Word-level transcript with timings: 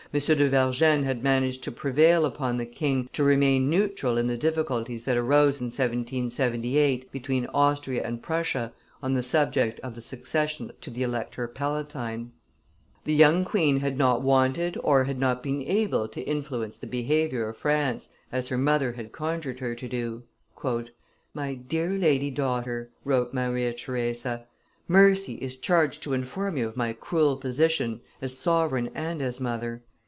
de 0.13 0.35
Vergennes 0.49 1.05
had 1.05 1.23
managed 1.23 1.63
to 1.63 1.71
prevail 1.71 2.25
upon 2.25 2.57
the 2.57 2.65
king 2.65 3.07
to 3.13 3.23
remain 3.23 3.69
neutral 3.69 4.17
in 4.17 4.27
the 4.27 4.35
difficulties 4.35 5.05
that 5.05 5.15
arose 5.15 5.61
in 5.61 5.67
1778 5.67 7.09
between 7.13 7.45
Austria 7.53 8.03
and 8.05 8.21
Prussia 8.21 8.73
on 9.01 9.13
the 9.13 9.23
subject 9.23 9.79
of 9.79 9.95
the 9.95 10.01
succession 10.01 10.69
to 10.81 10.89
the 10.89 11.01
elector 11.01 11.47
palatine; 11.47 12.33
the 13.05 13.13
young 13.13 13.45
queen 13.45 13.79
had 13.79 13.97
not 13.97 14.21
wanted 14.21 14.77
or 14.83 15.05
had 15.05 15.17
not 15.17 15.41
been 15.41 15.61
able 15.61 16.09
to 16.09 16.19
influence 16.23 16.77
the 16.77 16.87
behavior 16.87 17.47
of 17.47 17.55
France, 17.55 18.09
as 18.33 18.49
her 18.49 18.57
mother 18.57 18.91
had 18.91 19.13
conjured 19.13 19.61
her 19.61 19.73
to 19.73 19.87
do. 19.87 20.23
"My 21.33 21.53
dear 21.53 21.91
lady 21.91 22.31
daughter," 22.31 22.89
wrote 23.05 23.33
Maria 23.33 23.71
Theresa, 23.71 24.45
"Mercy 24.89 25.35
is 25.35 25.55
charged 25.55 26.03
to 26.03 26.11
inform 26.11 26.57
you 26.57 26.67
of 26.67 26.75
my 26.75 26.91
cruel 26.91 27.37
position, 27.37 28.01
as 28.21 28.37
sovereign 28.37 28.89
and 28.93 29.21
as 29.21 29.39
mother. 29.39 29.83